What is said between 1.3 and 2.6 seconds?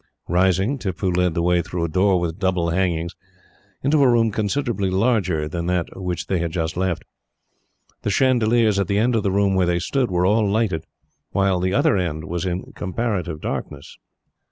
the way through a door with